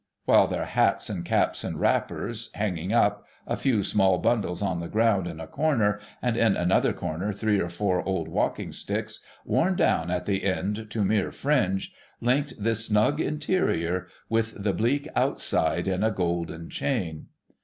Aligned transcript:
While 0.25 0.47
their 0.47 0.65
hats 0.65 1.11
and 1.11 1.23
caps 1.23 1.63
and 1.63 1.79
wrappers, 1.79 2.49
hanging 2.55 2.91
up, 2.91 3.23
a 3.45 3.55
few 3.55 3.83
small 3.83 4.17
bundles 4.17 4.59
on 4.63 4.79
the 4.79 4.87
ground 4.87 5.27
in 5.27 5.39
a 5.39 5.45
corner, 5.45 5.99
and 6.23 6.35
in 6.35 6.57
another 6.57 6.91
corner 6.91 7.31
three 7.31 7.59
or 7.59 7.69
four 7.69 8.01
old 8.01 8.27
walking 8.27 8.71
sticks, 8.71 9.19
worn 9.45 9.75
down 9.75 10.09
at 10.09 10.25
the 10.25 10.43
end 10.43 10.87
to 10.89 11.05
mere 11.05 11.31
fringe, 11.31 11.93
linked 12.19 12.55
this 12.59 12.87
snug 12.87 13.19
interior 13.21 14.07
with 14.27 14.63
the 14.63 14.73
bleak 14.73 15.07
outside 15.15 15.87
in 15.87 16.03
a 16.03 16.09
golden 16.09 16.67
chain. 16.71 17.27